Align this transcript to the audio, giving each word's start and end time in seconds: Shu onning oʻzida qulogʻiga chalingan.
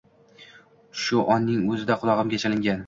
Shu 1.03 1.21
onning 1.37 1.63
oʻzida 1.75 2.03
qulogʻiga 2.05 2.43
chalingan. 2.47 2.79